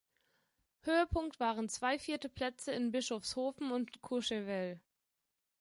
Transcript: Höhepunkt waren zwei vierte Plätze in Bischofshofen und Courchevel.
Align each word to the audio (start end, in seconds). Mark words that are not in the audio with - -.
Höhepunkt 0.79 1.39
waren 1.39 1.69
zwei 1.69 1.99
vierte 1.99 2.27
Plätze 2.27 2.71
in 2.71 2.89
Bischofshofen 2.91 3.71
und 3.71 4.01
Courchevel. 4.01 4.81